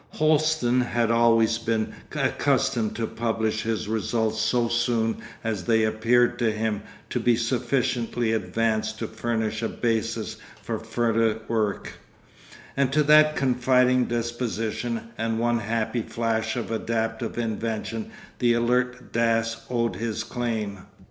Holsten 0.15 0.81
had 0.81 1.11
always 1.11 1.59
been 1.59 1.93
accustomed 2.15 2.95
to 2.95 3.05
publish 3.05 3.61
his 3.61 3.87
results 3.87 4.39
so 4.39 4.67
soon 4.67 5.17
as 5.43 5.65
they 5.65 5.83
appeared 5.83 6.39
to 6.39 6.51
him 6.51 6.81
to 7.11 7.19
be 7.19 7.35
sufficiently 7.35 8.31
advanced 8.31 8.97
to 8.97 9.05
furnish 9.07 9.61
a 9.61 9.69
basis 9.69 10.37
for 10.63 10.79
further 10.79 11.41
work, 11.47 11.93
and 12.75 12.91
to 12.91 13.03
that 13.03 13.35
confiding 13.35 14.05
disposition 14.05 15.09
and 15.19 15.37
one 15.39 15.59
happy 15.59 16.01
flash 16.01 16.55
of 16.55 16.71
adaptive 16.71 17.37
invention 17.37 18.09
the 18.39 18.53
alert 18.53 19.11
Dass 19.13 19.67
owed 19.69 19.97
his 19.97 20.23
claim.... 20.23 20.79